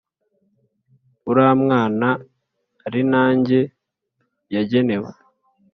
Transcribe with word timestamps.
uramwana 1.29 2.07
arinajye 2.85 3.61
yagenewe” 4.53 5.09